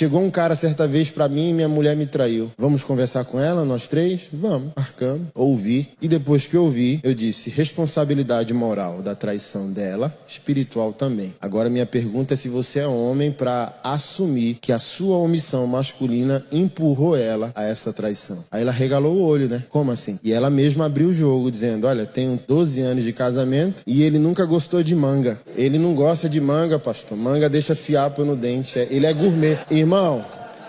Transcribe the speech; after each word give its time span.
Chegou 0.00 0.22
um 0.22 0.30
cara 0.30 0.54
certa 0.54 0.86
vez 0.86 1.10
para 1.10 1.28
mim 1.28 1.50
e 1.50 1.52
minha 1.52 1.68
mulher 1.68 1.94
me 1.94 2.06
traiu. 2.06 2.50
Vamos 2.56 2.82
conversar 2.82 3.22
com 3.26 3.38
ela, 3.38 3.66
nós 3.66 3.86
três? 3.86 4.30
Vamos. 4.32 4.72
Marcamos, 4.74 5.26
ouvi. 5.34 5.90
E 6.00 6.08
depois 6.08 6.46
que 6.46 6.56
ouvi, 6.56 7.00
eu 7.02 7.12
disse: 7.12 7.50
responsabilidade 7.50 8.54
moral 8.54 9.02
da 9.02 9.14
traição 9.14 9.70
dela, 9.70 10.10
espiritual 10.26 10.94
também. 10.94 11.34
Agora 11.38 11.68
minha 11.68 11.84
pergunta 11.84 12.32
é 12.32 12.36
se 12.38 12.48
você 12.48 12.78
é 12.78 12.86
homem 12.86 13.30
para 13.30 13.78
assumir 13.84 14.54
que 14.54 14.72
a 14.72 14.78
sua 14.78 15.18
omissão 15.18 15.66
masculina 15.66 16.42
empurrou 16.50 17.14
ela 17.14 17.52
a 17.54 17.64
essa 17.64 17.92
traição. 17.92 18.42
Aí 18.50 18.62
ela 18.62 18.72
regalou 18.72 19.14
o 19.14 19.22
olho, 19.22 19.50
né? 19.50 19.62
Como 19.68 19.90
assim? 19.90 20.18
E 20.24 20.32
ela 20.32 20.48
mesma 20.48 20.86
abriu 20.86 21.08
o 21.10 21.12
jogo, 21.12 21.50
dizendo: 21.50 21.86
Olha, 21.86 22.06
tenho 22.06 22.40
12 22.48 22.80
anos 22.80 23.04
de 23.04 23.12
casamento 23.12 23.82
e 23.86 24.02
ele 24.02 24.18
nunca 24.18 24.46
gostou 24.46 24.82
de 24.82 24.94
manga. 24.94 25.38
Ele 25.54 25.78
não 25.78 25.92
gosta 25.92 26.26
de 26.26 26.40
manga, 26.40 26.78
pastor. 26.78 27.18
Manga 27.18 27.50
deixa 27.50 27.74
fiapo 27.74 28.24
no 28.24 28.34
dente. 28.34 28.78
Ele 28.90 29.04
é 29.04 29.12
gourmet. 29.12 29.58
Irmão, 29.70 29.89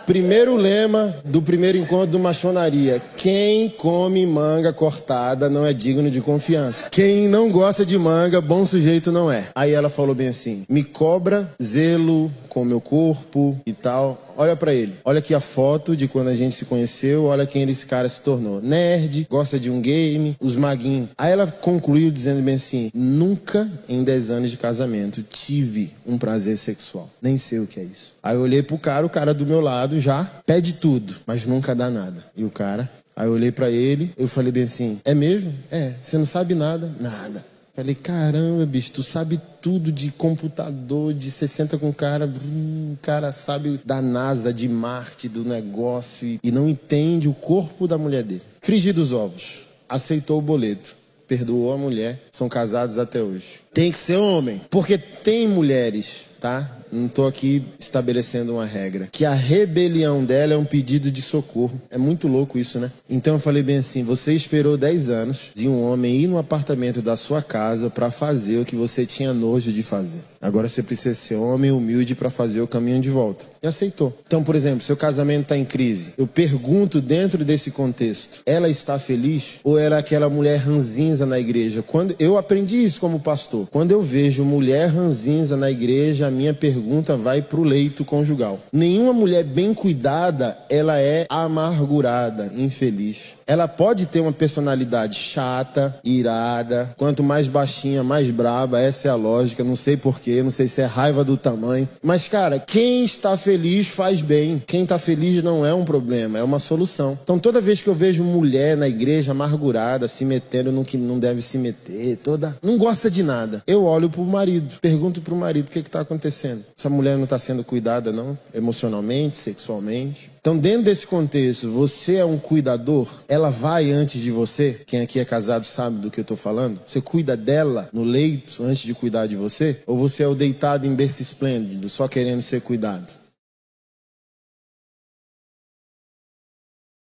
Primeiro 0.05 0.55
lema 0.55 1.15
do 1.23 1.41
primeiro 1.41 1.77
encontro 1.77 2.07
do 2.07 2.19
maçonaria: 2.19 3.01
quem 3.15 3.69
come 3.69 4.25
manga 4.25 4.73
cortada 4.73 5.49
não 5.49 5.65
é 5.65 5.73
digno 5.73 6.09
de 6.09 6.19
confiança. 6.19 6.89
Quem 6.89 7.27
não 7.27 7.51
gosta 7.51 7.85
de 7.85 7.97
manga, 7.97 8.41
bom 8.41 8.65
sujeito 8.65 9.11
não 9.11 9.31
é. 9.31 9.47
Aí 9.55 9.71
ela 9.71 9.89
falou 9.89 10.15
bem 10.15 10.29
assim: 10.29 10.63
me 10.67 10.83
cobra 10.83 11.49
zelo 11.61 12.31
com 12.51 12.63
o 12.63 12.65
meu 12.65 12.81
corpo 12.81 13.57
e 13.65 13.71
tal. 13.71 14.33
Olha 14.35 14.57
para 14.57 14.73
ele. 14.73 14.93
Olha 15.05 15.19
aqui 15.19 15.33
a 15.33 15.39
foto 15.39 15.95
de 15.95 16.05
quando 16.07 16.27
a 16.27 16.35
gente 16.35 16.53
se 16.53 16.65
conheceu. 16.65 17.23
Olha 17.25 17.47
quem 17.47 17.63
esse 17.63 17.85
cara 17.85 18.09
se 18.09 18.21
tornou. 18.21 18.61
Nerd, 18.61 19.25
gosta 19.29 19.57
de 19.57 19.71
um 19.71 19.81
game, 19.81 20.35
os 20.39 20.57
maguinhos. 20.57 21.09
Aí 21.17 21.31
ela 21.31 21.47
concluiu 21.47 22.11
dizendo 22.11 22.43
bem 22.43 22.55
assim: 22.55 22.91
Nunca 22.93 23.69
em 23.87 24.03
10 24.03 24.31
anos 24.31 24.51
de 24.51 24.57
casamento 24.57 25.23
tive 25.23 25.93
um 26.05 26.17
prazer 26.17 26.57
sexual. 26.57 27.09
Nem 27.21 27.37
sei 27.37 27.59
o 27.59 27.67
que 27.67 27.79
é 27.79 27.83
isso. 27.83 28.15
Aí 28.21 28.35
eu 28.35 28.41
olhei 28.41 28.61
pro 28.61 28.77
cara, 28.77 29.05
o 29.05 29.09
cara 29.09 29.33
do 29.33 29.45
meu 29.45 29.61
lado 29.61 29.97
já 29.99 30.25
pede 30.45 30.73
tudo, 30.73 31.15
mas 31.25 31.45
nunca 31.45 31.73
dá 31.73 31.89
nada. 31.89 32.21
E 32.35 32.43
o 32.43 32.49
cara 32.49 32.89
Aí 33.15 33.27
eu 33.27 33.33
olhei 33.33 33.51
para 33.51 33.69
ele, 33.69 34.11
eu 34.17 34.27
falei 34.27 34.51
bem 34.51 34.63
assim: 34.63 34.99
É 35.03 35.13
mesmo? 35.13 35.53
É, 35.69 35.93
você 36.01 36.17
não 36.17 36.25
sabe 36.25 36.55
nada? 36.55 36.91
Nada. 36.99 37.50
Falei, 37.73 37.95
caramba, 37.95 38.65
bicho, 38.65 38.91
tu 38.91 39.01
sabe 39.01 39.39
tudo 39.61 39.93
de 39.93 40.11
computador, 40.11 41.13
de 41.13 41.31
60 41.31 41.77
com 41.77 41.89
o 41.89 41.93
cara, 41.93 42.25
o 42.25 42.97
cara 43.01 43.31
sabe 43.31 43.79
da 43.85 44.01
NASA, 44.01 44.51
de 44.51 44.67
Marte, 44.67 45.29
do 45.29 45.45
negócio 45.45 46.27
e, 46.27 46.39
e 46.43 46.51
não 46.51 46.67
entende 46.67 47.29
o 47.29 47.33
corpo 47.33 47.87
da 47.87 47.97
mulher 47.97 48.23
dele. 48.23 48.41
Frigir 48.61 48.93
dos 48.93 49.13
ovos, 49.13 49.67
aceitou 49.87 50.39
o 50.39 50.41
boleto, 50.41 50.95
perdoou 51.29 51.73
a 51.73 51.77
mulher, 51.77 52.21
são 52.29 52.49
casados 52.49 52.97
até 52.97 53.21
hoje. 53.21 53.61
Tem 53.73 53.89
que 53.89 53.97
ser 53.97 54.17
homem, 54.17 54.59
porque 54.69 54.97
tem 54.97 55.47
mulheres, 55.47 56.31
tá? 56.41 56.81
Não 56.91 57.05
estou 57.05 57.25
aqui 57.25 57.63
estabelecendo 57.79 58.53
uma 58.53 58.65
regra. 58.65 59.07
Que 59.09 59.23
a 59.23 59.33
rebelião 59.33 60.25
dela 60.25 60.53
é 60.53 60.57
um 60.57 60.65
pedido 60.65 61.09
de 61.09 61.21
socorro. 61.21 61.81
É 61.89 61.97
muito 61.97 62.27
louco 62.27 62.59
isso, 62.59 62.79
né? 62.79 62.91
Então 63.09 63.35
eu 63.35 63.39
falei 63.39 63.63
bem 63.63 63.77
assim: 63.77 64.03
você 64.03 64.33
esperou 64.33 64.77
10 64.77 65.09
anos 65.09 65.51
de 65.55 65.69
um 65.69 65.81
homem 65.83 66.23
ir 66.23 66.27
no 66.27 66.37
apartamento 66.37 67.01
da 67.01 67.15
sua 67.15 67.41
casa 67.41 67.89
para 67.89 68.11
fazer 68.11 68.57
o 68.57 68.65
que 68.65 68.75
você 68.75 69.05
tinha 69.05 69.33
nojo 69.33 69.71
de 69.71 69.81
fazer. 69.81 70.19
Agora 70.41 70.67
você 70.67 70.83
precisa 70.83 71.15
ser 71.15 71.35
homem 71.35 71.71
humilde 71.71 72.15
para 72.15 72.29
fazer 72.29 72.61
o 72.61 72.67
caminho 72.67 72.99
de 72.99 73.09
volta. 73.09 73.45
E 73.63 73.67
aceitou. 73.67 74.11
Então, 74.25 74.43
por 74.43 74.55
exemplo, 74.55 74.81
seu 74.81 74.97
casamento 74.97 75.43
está 75.43 75.55
em 75.55 75.63
crise. 75.63 76.13
Eu 76.17 76.27
pergunto 76.27 76.99
dentro 76.99 77.45
desse 77.45 77.71
contexto: 77.71 78.41
ela 78.45 78.67
está 78.67 78.99
feliz 78.99 79.59
ou 79.63 79.79
era 79.79 79.97
aquela 79.97 80.29
mulher 80.29 80.57
ranzinza 80.57 81.25
na 81.25 81.39
igreja? 81.39 81.81
Quando 81.81 82.15
eu 82.19 82.37
aprendi 82.37 82.83
isso 82.83 82.99
como 82.99 83.19
pastor. 83.21 83.60
Quando 83.69 83.91
eu 83.91 84.01
vejo 84.01 84.43
mulher 84.43 84.87
ranzinza 84.87 85.57
na 85.57 85.69
igreja, 85.69 86.27
a 86.27 86.31
minha 86.31 86.53
pergunta 86.53 87.15
vai 87.15 87.41
para 87.41 87.59
o 87.59 87.63
leito 87.63 88.05
conjugal. 88.05 88.59
Nenhuma 88.71 89.13
mulher 89.13 89.43
bem 89.43 89.73
cuidada, 89.73 90.57
ela 90.69 90.99
é 90.99 91.25
amargurada, 91.29 92.51
infeliz. 92.55 93.35
Ela 93.45 93.67
pode 93.67 94.05
ter 94.05 94.21
uma 94.21 94.31
personalidade 94.31 95.15
chata, 95.15 95.93
irada, 96.05 96.89
quanto 96.97 97.21
mais 97.21 97.47
baixinha, 97.47 98.01
mais 98.01 98.31
braba, 98.31 98.79
essa 98.79 99.09
é 99.09 99.11
a 99.11 99.15
lógica, 99.15 99.61
não 99.61 99.75
sei 99.75 99.97
porquê, 99.97 100.41
não 100.41 100.51
sei 100.51 100.69
se 100.69 100.81
é 100.81 100.85
raiva 100.85 101.21
do 101.23 101.35
tamanho. 101.35 101.87
Mas, 102.01 102.29
cara, 102.29 102.59
quem 102.59 103.03
está 103.03 103.35
feliz 103.35 103.89
faz 103.89 104.21
bem. 104.21 104.63
Quem 104.65 104.83
está 104.83 104.97
feliz 104.97 105.43
não 105.43 105.65
é 105.65 105.73
um 105.73 105.83
problema, 105.83 106.39
é 106.39 106.43
uma 106.43 106.59
solução. 106.59 107.19
Então, 107.21 107.37
toda 107.37 107.59
vez 107.59 107.81
que 107.81 107.89
eu 107.89 107.95
vejo 107.95 108.23
mulher 108.23 108.77
na 108.77 108.87
igreja 108.87 109.31
amargurada, 109.31 110.07
se 110.07 110.23
metendo 110.23 110.71
no 110.71 110.85
que 110.85 110.95
não 110.95 111.19
deve 111.19 111.41
se 111.41 111.57
meter, 111.57 112.17
toda. 112.23 112.55
não 112.63 112.77
gosta 112.77 113.11
de 113.11 113.21
nada. 113.21 113.50
Eu 113.65 113.83
olho 113.83 114.09
pro 114.09 114.23
marido, 114.23 114.77
pergunto 114.81 115.21
pro 115.21 115.35
marido 115.35 115.67
o 115.67 115.71
que 115.71 115.79
está 115.79 116.01
acontecendo. 116.01 116.63
Essa 116.77 116.89
mulher 116.89 117.17
não 117.17 117.23
está 117.25 117.39
sendo 117.39 117.63
cuidada, 117.63 118.11
não? 118.11 118.37
Emocionalmente, 118.53 119.37
sexualmente. 119.37 120.31
Então, 120.39 120.57
dentro 120.57 120.83
desse 120.83 121.05
contexto, 121.05 121.69
você 121.69 122.15
é 122.15 122.25
um 122.25 122.37
cuidador, 122.37 123.07
ela 123.27 123.51
vai 123.51 123.91
antes 123.91 124.21
de 124.21 124.31
você. 124.31 124.81
Quem 124.87 125.01
aqui 125.01 125.19
é 125.19 125.25
casado 125.25 125.63
sabe 125.63 125.97
do 125.97 126.09
que 126.09 126.19
eu 126.19 126.23
estou 126.23 126.37
falando. 126.37 126.79
Você 126.85 126.99
cuida 126.99 127.37
dela 127.37 127.87
no 127.93 128.03
leito 128.03 128.63
antes 128.63 128.81
de 128.81 128.93
cuidar 128.93 129.27
de 129.27 129.35
você? 129.35 129.77
Ou 129.85 129.97
você 129.97 130.23
é 130.23 130.27
o 130.27 130.33
deitado 130.33 130.87
em 130.87 130.95
berço 130.95 131.21
esplêndido, 131.21 131.87
só 131.89 132.07
querendo 132.07 132.41
ser 132.41 132.61
cuidado? 132.61 133.20